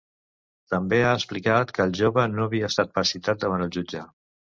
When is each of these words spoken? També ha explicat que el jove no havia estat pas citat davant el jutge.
També 0.73 1.01
ha 1.01 1.11
explicat 1.17 1.73
que 1.75 1.85
el 1.89 1.93
jove 1.99 2.23
no 2.31 2.47
havia 2.47 2.71
estat 2.73 2.95
pas 2.97 3.13
citat 3.17 3.45
davant 3.45 3.65
el 3.67 3.71
jutge. 3.77 4.03